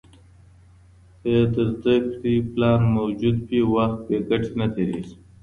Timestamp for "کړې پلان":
2.11-2.81